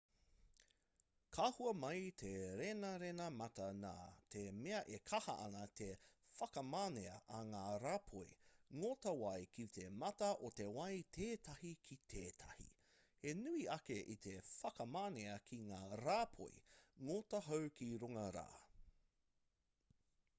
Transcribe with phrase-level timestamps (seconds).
[1.35, 2.29] ka hua mai te
[2.61, 3.91] renarena mata nā
[4.35, 5.89] te mea e kaha ana te
[6.39, 8.31] whakamanea a ngā rāpoi
[8.79, 12.71] ngota wai ki te mata o te wai tētahi ki tētahi
[13.27, 16.53] he nui ake i te whakamanea ki ngā rāpoi
[17.11, 18.49] ngota hau ki runga rā